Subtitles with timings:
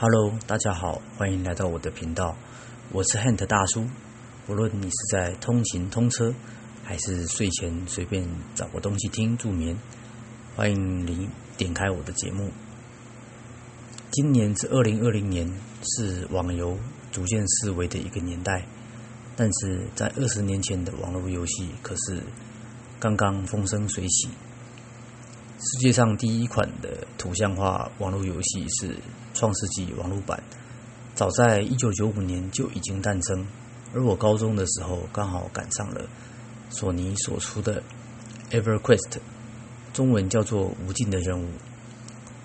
[0.00, 2.36] Hello，大家好，欢迎来到我的频道，
[2.92, 3.84] 我是 Hunt 大叔。
[4.46, 6.32] 无论你是在通勤通车，
[6.84, 8.24] 还是睡前随便
[8.54, 9.76] 找个东西听助眠，
[10.54, 12.52] 欢迎你点开我的节目。
[14.12, 16.78] 今年是二零二零年，是网游
[17.10, 18.64] 逐渐式微的一个年代，
[19.34, 22.22] 但是在二十年前的网络游戏可是
[23.00, 24.28] 刚刚风生水起。
[25.60, 28.94] 世界上第一款的图像化网络游戏是
[29.38, 30.42] 《创世纪》网络版，
[31.14, 33.46] 早在一九九五年就已经诞生。
[33.94, 36.08] 而我高中的时候刚好赶上了
[36.70, 37.80] 索尼所出的
[38.50, 39.12] 《EverQuest》，
[39.92, 41.46] 中文叫做《无尽的任务》。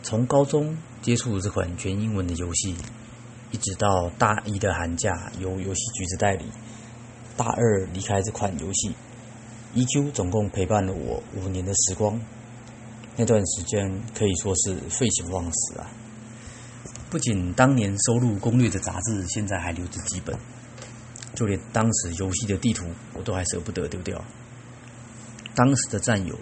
[0.03, 2.75] 从高中接触这款全英文的游戏，
[3.49, 6.45] 一直到大一的寒假由游戏橘子代理，
[7.35, 8.94] 大二离开这款游戏
[9.75, 12.21] ，EQ 总共陪伴了我五年的时光。
[13.16, 15.89] 那段时间可以说是废寝忘食啊！
[17.13, 20.35] 不仅当年收录攻略的杂志现在还留着几本，
[21.36, 24.20] 就连当时游戏的地图我都还舍不得丢掉。
[25.53, 26.36] 当时的战友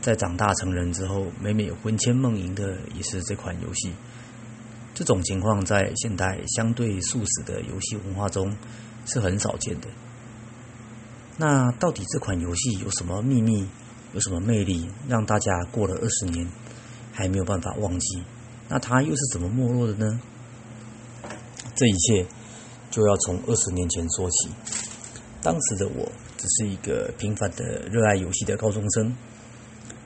[0.00, 3.92] 在长大成人之后，每每魂牵梦萦的也是这款游戏。
[4.94, 8.56] 这种情况在现代相对素食的游戏文化中
[9.06, 9.86] 是很少见的。
[11.36, 13.68] 那到底这款游戏有什么秘密？
[14.12, 16.48] 有什么魅力让大家过了二十年
[17.12, 18.24] 还没有办法忘记？
[18.68, 20.20] 那他又是怎么没落的呢？
[21.74, 22.26] 这一切
[22.90, 24.50] 就要从二十年前说起。
[25.42, 29.14] 当时的我只是一个平凡的热爱游戏的高中生，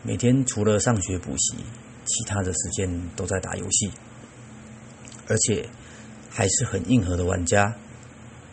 [0.02, 1.56] 每天除了上学补习，
[2.04, 3.92] 其他的时间都在打游戏，
[5.28, 5.68] 而且
[6.28, 7.76] 还是很硬核的玩家。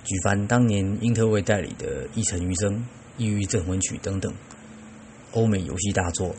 [0.04, 2.74] 举凡当年英特卫代理的《一城余生》
[3.18, 4.32] 《抑郁镇魂曲》等等。
[5.32, 6.36] 欧美游戏大作，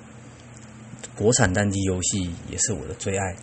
[1.17, 3.37] 国产单机游戏也是我的最爱。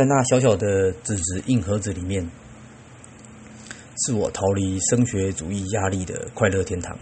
[0.00, 2.26] 在那小小的纸质硬盒子里面，
[3.98, 6.98] 是我逃离升学主义压力的快乐天堂。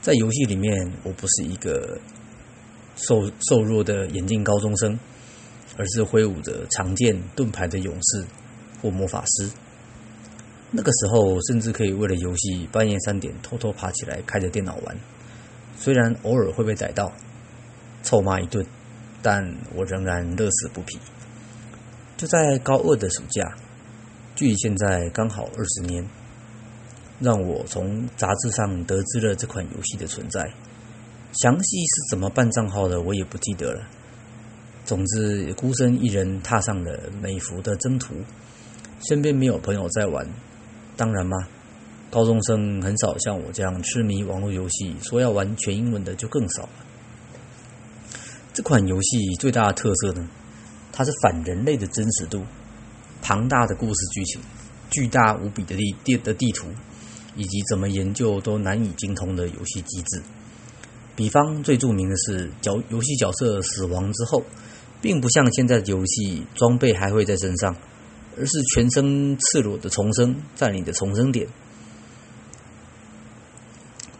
[0.00, 1.98] 在游戏里面，我不是一个
[2.94, 4.96] 瘦瘦弱的眼镜高中生，
[5.76, 8.24] 而是挥舞着长剑盾牌的勇士
[8.80, 9.50] 或魔法师。
[10.70, 14.96] 那个时候，甚至可以为了游戏半夜三点偷偷爬起来开着电脑玩。
[15.76, 17.12] 虽然偶尔会被逮到，
[18.04, 18.64] 臭骂一顿，
[19.20, 20.96] 但我仍然乐此不疲。
[22.20, 23.50] 就在高二的暑假，
[24.36, 26.06] 距离现在刚好二十年，
[27.18, 30.52] 让我从杂志上得知了这款游戏的存在。
[31.32, 33.88] 详细是怎么办账号的，我也不记得了。
[34.84, 38.12] 总之，孤身一人踏上了美服的征途，
[39.08, 40.28] 身边没有朋友在玩，
[40.98, 41.38] 当然嘛。
[42.10, 46.70] 高中生很少像我这样痴迷网络游戏，说要玩全英文的就更少了。
[48.52, 50.28] 这款游戏最大的特色呢，
[51.00, 52.44] 它是反人类的真实度，
[53.22, 54.38] 庞大的故事剧情，
[54.90, 56.66] 巨大无比的地地的地图，
[57.36, 60.22] 以及怎么研究都难以精通的游戏机制。
[61.16, 64.44] 比方最著名的是角游戏角色死亡之后，
[65.00, 67.74] 并不像现在的游戏装备还会在身上，
[68.36, 71.48] 而是全身赤裸的重生在你的重生点。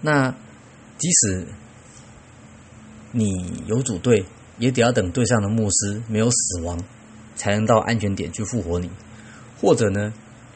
[0.01, 0.35] 那
[0.97, 1.47] 即使
[3.13, 4.25] 你有组队，
[4.61, 6.79] 也得要等对上的牧师没有死亡，
[7.35, 8.89] 才能到安全点去复活你。
[9.61, 10.13] 或者呢，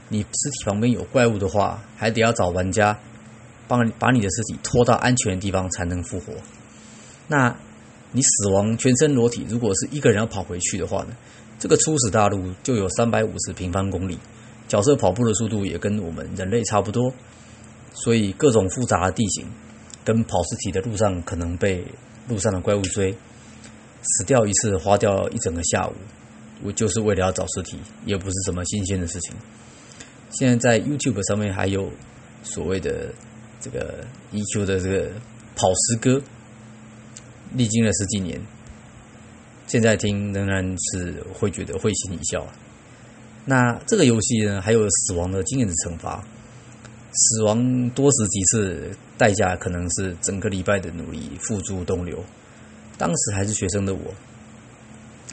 [0.09, 2.97] 你尸体旁边有怪物的话，还得要找玩家
[3.67, 6.35] 帮把你的尸体拖到安全的地方才能复活。
[7.27, 7.57] 那
[8.13, 11.17] 你死亡全身裸体，如果是一个人要跑回去的话呢？
[11.59, 14.19] 这个初始大陆就有三百五十平方公里，
[14.69, 17.13] 角色跑步的速度也跟我们人类差不多。
[17.93, 19.47] 所以各种复杂的地形，
[20.05, 21.87] 跟跑尸体的路上可能被
[22.29, 23.17] 路上的怪物追，
[24.05, 25.95] 死掉一次花掉一整个下午，
[26.63, 29.35] 我就是为了要找尸体，也不是什么新鲜的事情。
[30.31, 31.91] 现在在 YouTube 上面还有
[32.43, 33.13] 所谓的
[33.61, 35.11] 这个 EQ 的这个
[35.57, 36.21] 跑尸歌，
[37.55, 38.41] 历经了十几年，
[39.67, 42.47] 现在听仍然是会觉得会心一笑。
[43.47, 46.23] 那这个游戏呢，还有死亡的经验的惩罚。
[47.17, 52.25] 死亡多死几次，代价可能是整个礼拜的努力付诸东流。
[52.97, 54.15] 当时还是学生的我，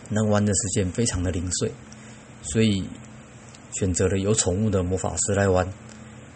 [0.10, 1.72] 能玩的时间非常的零碎，
[2.42, 2.84] 所以
[3.72, 5.68] 选择了有宠物的魔法师来玩。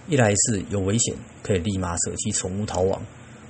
[0.08, 3.02] 一来是有危险，可以立马舍弃宠物逃亡；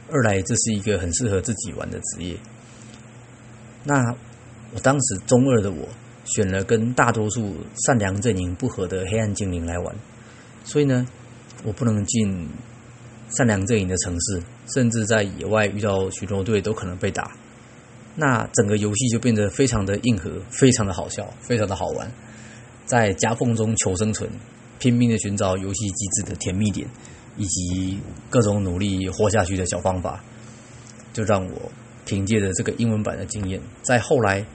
[0.09, 2.37] 二来这是一个很适合自己玩的职业。
[3.83, 4.15] 那
[4.73, 5.87] 我当时中二的我，
[6.23, 9.95] 选了跟大多数善良阵营不合的黑暗精灵来玩，
[10.63, 11.07] 所以呢。
[11.63, 12.47] 我不能进
[13.29, 17.31] 善良阵营的城市，甚至在野外遇到巡逻队都可能被打。
[18.15, 22.09] 那整个游戏就变得非常的硬核，非常的好笑，非常的好玩，
[22.85, 24.29] 在夹缝中求生存，
[24.79, 26.87] 拼命的寻找游戏机制的甜蜜点，
[27.35, 30.23] 以及各种努力活下去的小方法，
[31.11, 31.71] 就让我
[32.05, 34.45] 凭借着这个英文版的经验，在后来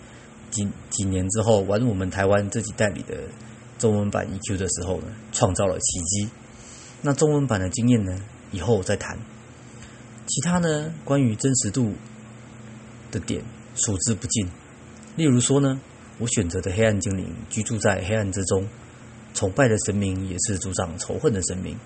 [0.51, 3.15] 几几年之后玩我们台湾自己代理的
[3.79, 6.29] 中文版 EQ 的时候呢，创造了奇迹。
[7.03, 8.21] 那中文版的经验呢，
[8.53, 9.19] 以后再谈。
[10.27, 11.95] 其他呢，关于真实度
[13.11, 13.43] 的点
[13.75, 14.49] 数之不尽。
[15.17, 15.81] 例如说呢，
[16.19, 18.67] 我选择的黑暗精灵居住在黑暗之中，
[19.35, 21.77] 崇拜的神明也是主掌仇恨的神明，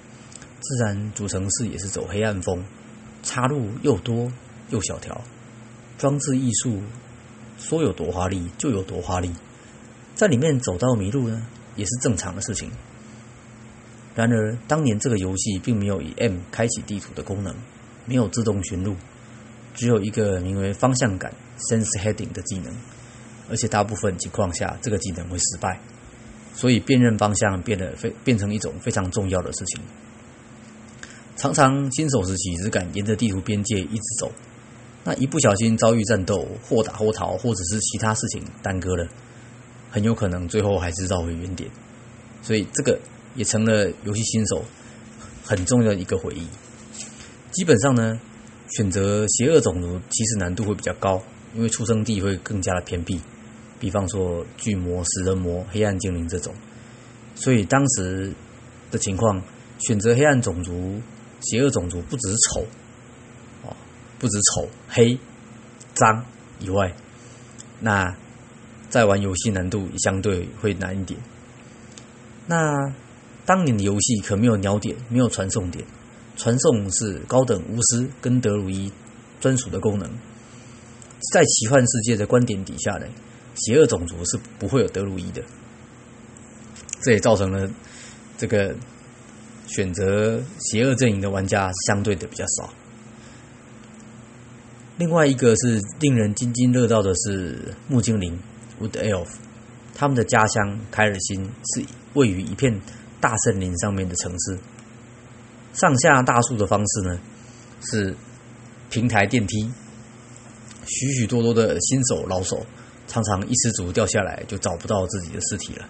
[0.61, 2.65] 自然主城市也是走黑暗风，
[3.23, 4.31] 插入又多
[4.71, 5.21] 又小条，
[5.99, 6.82] 装置艺术
[7.59, 9.32] 说有多华丽就有多华丽，
[10.15, 12.71] 在里面走到迷路呢，也是正常的事情。
[14.15, 17.55] 然而，当年这个游戏并没有以 M 开启地图的功能，
[18.06, 18.94] 没有自动寻路，
[19.75, 22.75] 只有一个名为方向感 （Sense Heading） 的技能，
[23.50, 25.81] 而且大部分情况下这个技能会失败，
[26.55, 29.81] 所以辨认方向变得非变成一种非常重要的事情。
[31.37, 34.32] 常常新手时期只敢沿着地图边界一直走，
[35.05, 39.09] 那一不小心遭遇战斗，或打或逃，或者是其他事情耽搁了，
[39.91, 41.71] 很有可能最后还是绕回原点。
[42.43, 42.99] 所以这个。
[43.37, 44.65] 也成了游戏新手
[45.44, 46.47] 很重要的一个回忆。
[47.50, 48.21] 基本上呢，
[48.76, 51.23] 选择邪恶种族其实难度会比较高，
[51.55, 53.21] 因为出生地会更加的偏僻。
[53.79, 56.55] 比方说巨魔、食人魔、黑暗精灵这种。
[57.35, 58.32] 所以当时
[58.91, 59.43] 的情况，
[59.79, 61.00] 选择黑暗种族、
[61.41, 62.67] 邪恶种族不只是丑
[63.62, 63.76] 哦，
[64.19, 65.19] 不止丑、黑、
[65.94, 66.25] 脏
[66.59, 66.94] 以外，
[67.81, 68.17] 那
[68.88, 71.21] 在玩游戏难度相对会难一点。
[72.47, 72.93] 那。
[73.47, 75.85] 当年的游戏可没有鸟点，没有传送点，
[76.37, 78.93] 传送是高等巫师跟德鲁伊
[79.41, 80.11] 专属的功能。
[81.33, 83.07] 在奇幻世界的观点底下呢，
[83.55, 85.43] 邪恶种族是不会有德鲁伊的，
[87.01, 87.71] 这也造成了
[88.37, 88.75] 这个
[89.67, 92.73] 选择邪恶阵营的玩家相对的比较少。
[94.97, 98.39] 另外一个是令人津津乐道的是木精灵
[98.81, 99.29] Wood Elf，
[99.95, 101.85] 他们的家乡凯尔辛是
[102.15, 102.81] 位于一片。
[103.21, 104.59] 大森林上面的城市，
[105.75, 107.21] 上下大树的方式呢
[107.82, 108.17] 是
[108.91, 109.71] 平台电梯，
[110.87, 112.65] 许许多多的新手老手
[113.06, 115.88] 常常一失足掉下来就找不到自己的尸体了。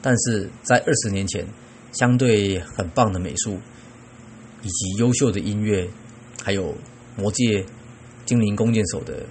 [0.00, 1.46] 但是在二十年前，
[1.92, 3.58] 相对很棒的美术
[4.62, 5.88] 以及优秀的音乐，
[6.42, 6.76] 还有
[7.16, 7.64] 魔界
[8.24, 9.24] 精灵弓箭手的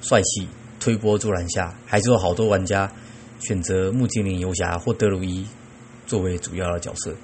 [0.00, 0.48] 帅气
[0.78, 2.90] 推波助澜下，还是有好多玩家
[3.40, 5.46] 选择木精灵游侠或德鲁伊。
[6.06, 7.14] 作为主要的角色，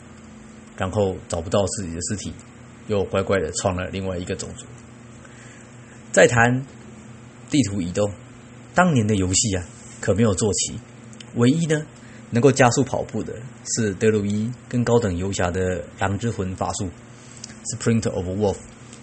[0.81, 2.33] 然后找不到自己的尸体，
[2.87, 4.65] 又乖乖的创了另外一个种族。
[6.11, 6.65] 再谈
[7.51, 8.11] 地图移动，
[8.75, 9.63] 当年的游戏啊，
[10.01, 10.81] 可没有坐骑，
[11.35, 11.87] 唯一呢
[12.31, 13.35] 能够加速跑步的
[13.77, 16.89] 是德鲁伊跟高等游侠的狼之魂法术
[17.75, 18.57] ，Sprint of Wolf。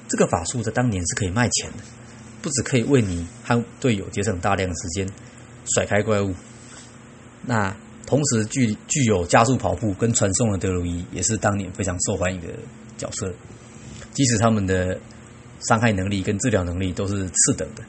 [0.07, 1.83] 这个法术在当年是可以卖钱的，
[2.41, 5.07] 不只可以为你和队友节省大量时间，
[5.75, 6.33] 甩开怪物，
[7.45, 7.77] 那。
[8.07, 12.47] 同时具具有加速跑步跟传送的德鲁伊，也是当年非常受欢迎的
[12.97, 13.31] 角色。
[14.13, 14.97] 即使他们的
[15.59, 17.83] 伤害能力跟治疗能力都是次等的，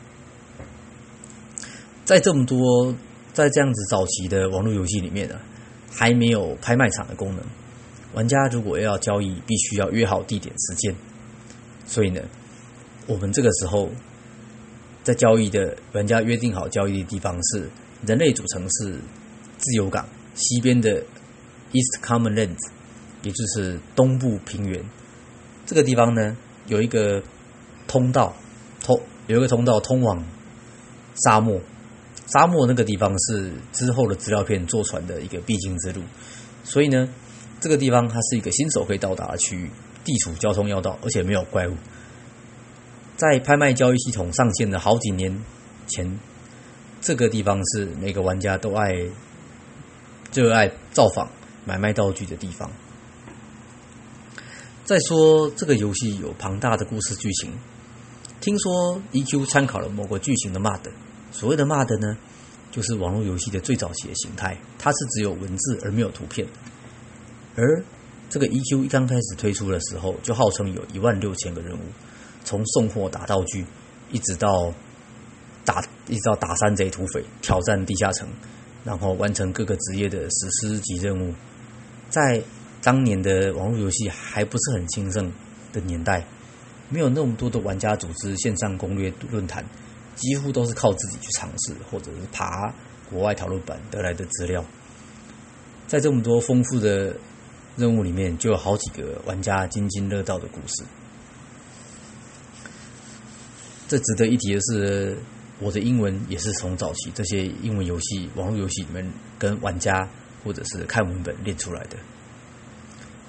[2.05, 2.93] 在这么多
[3.33, 5.37] 在这样子早期的网络游戏里面呢，
[5.89, 7.45] 还没有拍卖场的功能。
[8.13, 10.93] 玩家如果要交易，必须要约好地点时间。
[11.87, 12.21] 所以呢，
[13.07, 13.89] 我们这个时候
[15.05, 17.71] 在交易的玩家约定好交易的地方是
[18.05, 18.99] 人类主城市。
[19.59, 21.05] 自由港西边的
[21.73, 22.71] East Common Lands，
[23.23, 24.83] 也就是东部平原，
[25.67, 26.37] 这个地方呢
[26.67, 27.23] 有一个
[27.87, 28.35] 通道，
[28.83, 30.25] 通有一个通道通往
[31.15, 31.61] 沙漠。
[32.27, 36.03] 沙漠那个地方是之后的资料片坐船的一个必经之路，
[36.63, 37.09] 所以呢，
[37.59, 39.71] 这个地方它是一个新手可以到达的区域，
[40.05, 41.75] 地处交通要道，而且没有怪物。
[43.17, 45.43] 在拍卖交易系统上线的好几年
[45.87, 46.21] 前，
[47.01, 49.07] 这个地方是每个玩家都爱。
[50.33, 51.31] 热爱造访、
[51.65, 52.71] 买卖道具的地方。
[54.85, 57.53] 再说，这个游戏有庞大的故事剧情。
[58.41, 60.81] 听说 EQ 参考了某个剧情的 MUD，
[61.33, 62.17] 所谓的 MUD 呢，
[62.71, 66.47] 就是网络游戏的最早期的形态，它是只有文字而没有图片。
[67.57, 67.83] 而
[68.31, 71.83] 这个 EQ 一刚开始推出的时候，就号称有一万六千个任务，
[72.45, 73.67] 从送货打道具，
[74.11, 74.73] 一直到
[75.65, 78.29] 打，一直到打山贼土匪，挑战地下城。
[78.89, 81.35] 然后完成各个职业的史诗级任务，
[82.09, 82.43] 在
[82.81, 85.31] 当年的网络游戏还不是很兴盛
[85.75, 86.27] 的年代，
[86.89, 89.63] 没有那么多的玩家组织线上攻略论坛，
[90.15, 92.73] 几乎都是靠自己去尝试，或者是爬
[93.11, 94.65] 国外讨论版得来的资料。
[95.87, 97.15] 在这么多丰富的
[97.77, 100.83] 任务里面，就有好几个玩家津津乐道的故事。
[103.87, 105.19] 这值得一提的是，
[105.61, 110.09] 我的英文也是从早期这些英文游戏、网络游戏里面跟玩家
[110.45, 111.97] 或者是看文本练出来的。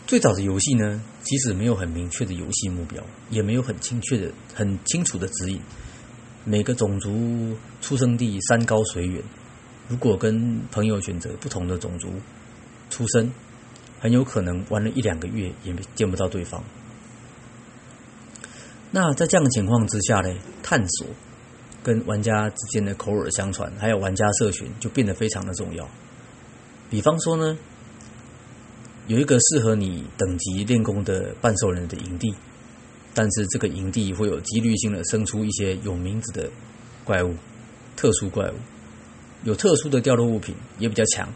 [0.05, 5.61] 最早的游戏呢，即使没有很明确的游戏目标，也没有很精确的、很清楚的指引。
[6.45, 9.21] 每个种族出生地山高水远，
[9.87, 12.13] 如果跟朋友选择不同的种族
[12.89, 13.31] 出生，
[13.99, 16.63] 很有可能玩了一两个月也见不到对方。
[18.91, 20.33] 那在这样的情况之下呢，
[20.63, 21.07] 探索
[21.89, 25.89] 跟玩家之间的口耳相传，还有玩家社群就变得非常的重要。
[26.87, 27.57] 比方说呢，
[29.07, 32.31] 有一个适合你等级练功的半兽人的营地，
[33.15, 36.47] 但是这个营地会有几率性的生出一些有名字的
[37.03, 37.33] 怪物，
[37.95, 38.53] 特殊怪物，
[39.43, 41.33] 有特殊的掉落物品，也比较强。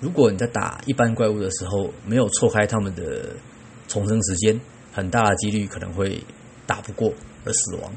[0.00, 3.36] 如果你在打一般怪物的时候没有错开他们的
[3.86, 4.60] 重生时间，
[4.92, 6.20] 很大的几率可能会。
[6.68, 7.14] 打不过
[7.46, 7.90] 而死亡，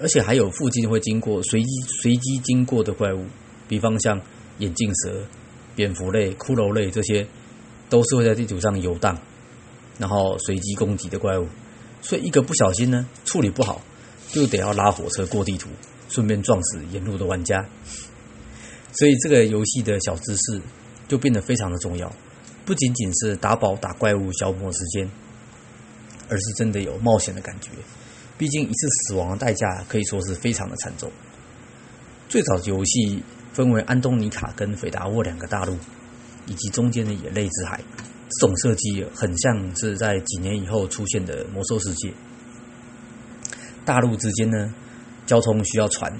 [0.00, 1.68] 而且还有附近会经过随机
[2.02, 3.26] 随机经过的怪物，
[3.66, 4.20] 比方像
[4.58, 5.26] 眼镜蛇、
[5.74, 7.26] 蝙蝠类、骷髅类这些，
[7.88, 9.18] 都是会在地图上游荡，
[9.98, 11.46] 然后随机攻击的怪物。
[12.00, 13.82] 所以一个不小心呢，处理不好，
[14.28, 15.68] 就得要拉火车过地图，
[16.08, 17.68] 顺便撞死沿路的玩家。
[18.92, 20.62] 所以这个游戏的小知识
[21.08, 22.12] 就变得非常的重要，
[22.64, 25.10] 不仅仅是打宝打怪物消磨时间。
[26.30, 27.70] 而是真的有冒险的感觉，
[28.38, 31.10] 毕竟一次死亡的代价可以说是非常的惨重。
[32.28, 35.76] 最早的游戏分为安东尼卡跟斐达沃两个大陆，
[36.46, 37.80] 以及中间的野泪之海。
[38.30, 42.12] 这种设计很像是在几年以后出现的魔兽世界。
[43.84, 44.72] 大陆之间呢，
[45.26, 46.14] 交通需要船，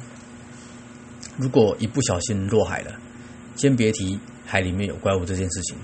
[1.37, 2.99] 如果一不小心落海了，
[3.55, 5.77] 先别提海里面有怪物这件事情。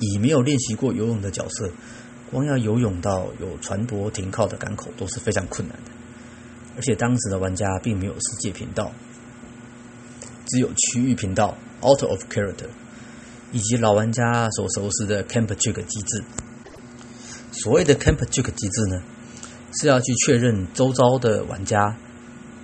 [0.00, 1.70] 以没有练习过游泳的角色。
[2.34, 5.92] 光要游泳到有船舶停靠的港口都是非常困难的，
[6.74, 8.90] 而且当时的玩家并没有世界频道，
[10.48, 12.66] 只有区域频道 （Out of Character）
[13.52, 16.24] 以及老玩家所熟悉的 Camp Check 机制。
[17.52, 19.00] 所谓的 Camp Check 机制呢，
[19.80, 21.96] 是要去确认周遭的玩家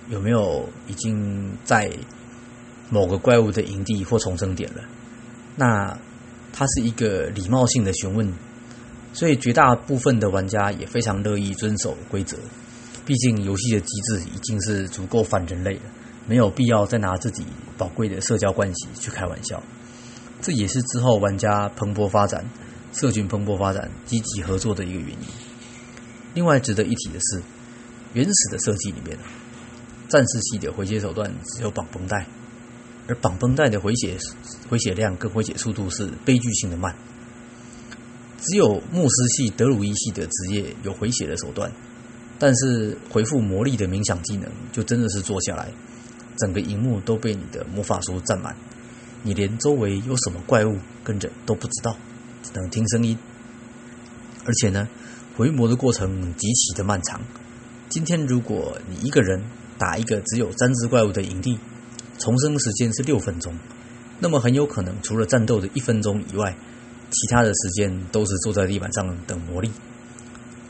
[0.09, 1.89] 有没有已经在
[2.89, 4.83] 某个怪物的营地或重生点了。
[5.55, 5.97] 那
[6.51, 8.33] 它是一个礼貌性的询问。
[9.13, 12.37] 所以绝大部分的玩家也非常乐意遵守规则，
[13.05, 15.81] 毕竟游戏的机制已经是足够反人类了，
[16.27, 17.45] 没有必要再拿自己
[17.77, 19.61] 宝贵的社交关系去开玩笑。
[20.41, 22.49] 这也是之后玩家蓬勃发展、
[22.93, 25.27] 社群蓬勃发展、积极合作的一个原因。
[26.33, 27.43] 另外值得一提的是，
[28.13, 29.17] 原始的设计里面，
[30.07, 32.25] 战士系的回血手段只有绑绷带，
[33.07, 34.17] 而绑绷带的回血
[34.69, 36.95] 回血量跟回血速度是悲剧性的慢。
[38.41, 41.71] 只有牧师系、德鲁伊系的职业有回血的手段，
[42.39, 45.71] 但是回复魔力的冥想技能就真的是坐下来，
[46.37, 48.55] 整个荧幕都被你的魔法书占满，
[49.21, 51.95] 你连周围有什么怪物跟着都不知道，
[52.41, 53.15] 只能听声音。
[54.43, 54.89] 而且呢，
[55.37, 57.21] 回魔的过程极其的漫长。
[57.89, 59.43] 今天如果你一个人
[59.77, 61.59] 打一个只有三只怪物的营地，
[62.17, 63.55] 重生时间是六分钟，
[64.17, 66.57] 那么很有可能除了战斗的一分钟以外。
[67.11, 69.69] 其他的时间都是坐在地板上等魔力。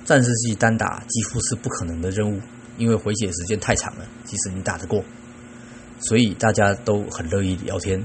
[0.03, 2.41] 战士系单打几乎是不可能的任务，
[2.77, 5.03] 因为回血时间太长了，即使你打得过。
[5.99, 8.03] 所以大家都很乐意聊天，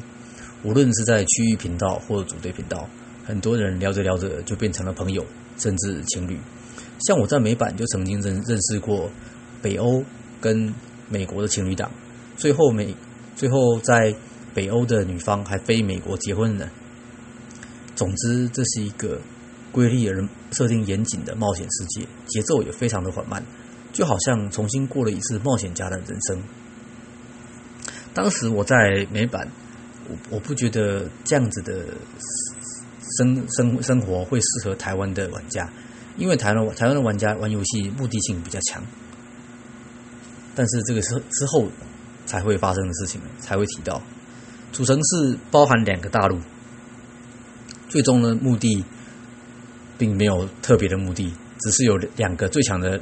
[0.62, 2.86] 无论是在区域频道或者组队频道，
[3.24, 5.24] 很多人聊着聊着就变成了朋友，
[5.56, 6.38] 甚至情侣。
[7.06, 9.10] 像我在美版就曾经认认识过
[9.62, 10.04] 北欧
[10.40, 10.72] 跟
[11.08, 11.90] 美国的情侣档，
[12.36, 12.94] 最后美
[13.34, 14.14] 最后在
[14.52, 16.68] 北欧的女方还飞美国结婚呢。
[17.96, 19.20] 总之，这是一个
[19.72, 23.42] 规律而设定严谨的冒险世界，节奏也非常的缓慢，
[23.92, 26.42] 就好像重新过了一次冒险家的人生。
[28.12, 29.50] 当时我在美版，
[30.08, 31.86] 我我不觉得这样子的
[33.18, 35.68] 生生生活会适合台湾的玩家，
[36.16, 38.84] 因为台湾台湾的玩家玩游戏目的性比较强。
[40.54, 41.66] 但是这个是之后
[42.24, 44.02] 才会发生的事情，才会提到
[44.72, 46.38] 主城市包含两个大陆。
[47.88, 48.84] 最终的，目的
[49.98, 53.00] 并没有特别的目的，只是有两个最强的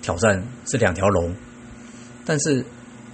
[0.00, 1.34] 挑战是两条龙，
[2.24, 2.64] 但是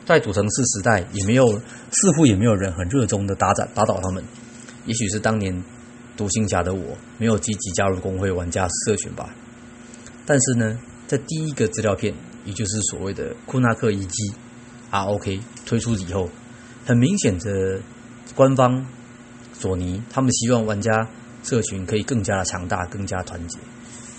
[0.05, 4.25] 在主城市时代也没有，似乎也没有人很热衷的打打打倒他们。
[4.87, 5.63] 也许是当年
[6.17, 9.35] 独行侠的我没有积极加入工会玩家社群吧。
[10.25, 12.15] 但是呢，在第一个资料片
[12.47, 14.33] 也就是所谓的库纳克遗迹
[14.91, 16.31] ROK 推出以后，
[16.87, 17.81] 很明显的
[18.35, 18.87] 官方
[19.59, 21.09] 索尼他们希望玩家
[21.43, 23.59] 社群可以更加的强大、更加团结，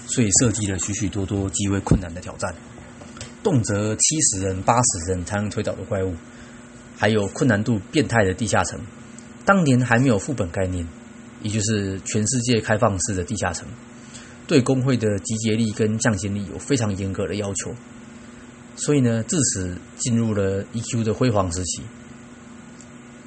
[0.07, 2.53] 所以设计了许许多多极为困难的挑战，
[3.41, 6.15] 动辄七十人、八十人才能推倒的怪物，
[6.97, 8.81] 还有困难度变态的地下城。
[9.45, 10.87] 当年还没有副本概念，
[11.41, 13.67] 也就是全世界开放式的地下城。
[14.45, 17.71] 对工会的集结力跟向心力有非常严格的要求，
[18.75, 21.83] 所以呢，自此进入了 EQ 的辉煌时期，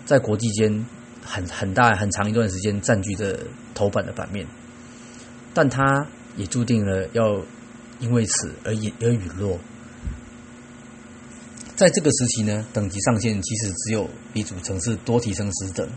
[0.04, 0.84] 在国际间
[1.22, 3.38] 很很大很长一段时间占据着
[3.74, 4.46] 头版的版面，
[5.54, 7.42] 但它也注定了要
[8.00, 9.58] 因为此而隐而陨落。
[11.74, 15.88] 在这个时期呢，等级上限其实只有比主城市多提升十等。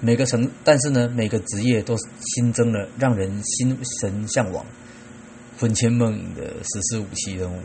[0.00, 4.64] 每个城，但是呢，每个职业都新增了让人心神向往、
[5.58, 7.60] 魂牵梦萦的史诗武器任务。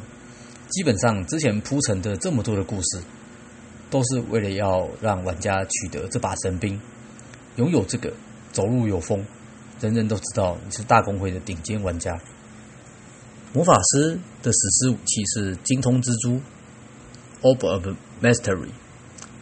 [0.69, 3.01] 基本上，之前铺陈的这么多的故事，
[3.93, 6.81] 都是为了要让玩家取得这把神兵，
[7.57, 8.11] 拥有这个
[8.51, 9.23] 走路有风，
[9.79, 12.19] 人人都知道你是大公会的顶尖玩家。
[13.53, 16.41] 魔法师的史诗武器是精通蜘蛛
[17.43, 17.85] （Orb of
[18.19, 18.71] Mastery），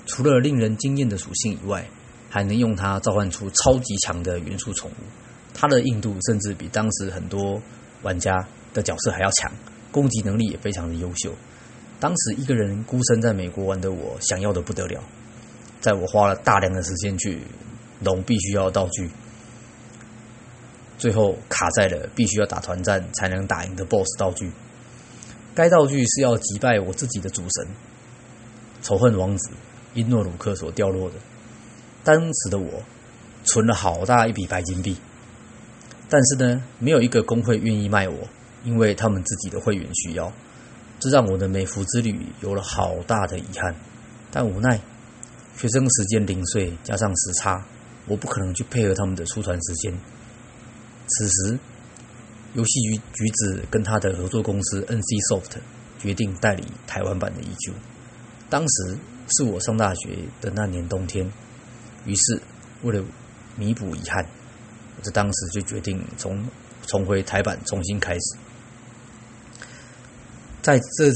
[0.05, 1.87] 除了令人惊艳的属性以外。
[2.33, 5.03] 还能用它召唤出超级强的元素宠物，
[5.53, 7.61] 它的硬度甚至比当时很多
[8.03, 9.51] 玩家的角色还要强，
[9.91, 11.33] 攻击能力也非常的优秀。
[12.01, 15.03] 当时一个人孤身在美国玩的我，想要的不得了。
[15.79, 17.41] 在我花了大量的时间去
[17.99, 19.11] 弄必须要道具，
[20.97, 24.51] 最后卡在了必须要打团战才能打赢的 BOSS 道具。
[25.53, 27.67] 该道具是要击败我自己的主神
[28.81, 29.51] 仇恨王子
[29.93, 31.17] 因诺鲁克所掉落的。
[32.03, 32.83] 当时的我
[33.43, 34.97] 存了好大一笔白金币，
[36.09, 38.27] 但是呢，没有一个工会愿意卖我，
[38.63, 40.33] 因为他们自己的会员需要，
[41.01, 43.75] 这让我的美服之旅有了好大的遗憾。
[44.31, 44.79] 但无奈
[45.57, 47.65] 学生时间零碎，加上时差，
[48.05, 49.93] 我不可能去配合他们的出团时间。
[51.07, 51.59] 此时，
[52.53, 55.57] 游戏局橘子跟他的合作公司 NC Soft
[55.99, 57.73] 决定代理台湾版的《依旧》。
[58.49, 58.97] 当时
[59.35, 61.29] 是我上大学的那年冬天。
[62.05, 62.41] 于是，
[62.83, 63.03] 为了
[63.57, 64.23] 弥补遗憾，
[64.97, 66.45] 我在当时就决定从
[66.85, 68.37] 重回台版重新开始。
[70.61, 71.11] 在这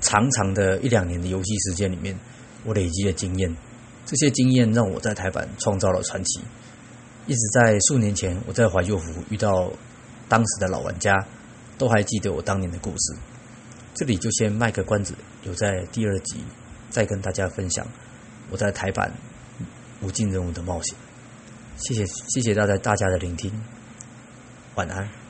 [0.00, 2.18] 长长的一两年的游戏时间里面，
[2.64, 3.56] 我累积了经验，
[4.06, 6.40] 这些经验让我在台版创造了传奇。
[7.26, 9.70] 一直在数年前，我在怀旧服遇到
[10.28, 11.26] 当时的老玩家，
[11.76, 13.16] 都还记得我当年的故事。
[13.94, 16.44] 这里就先卖个关子，留在第二集
[16.90, 17.86] 再跟大家分享
[18.50, 19.12] 我在台版。
[20.00, 20.96] 无尽任务的冒险，
[21.76, 23.52] 谢谢谢谢大家大家的聆听，
[24.76, 25.27] 晚安。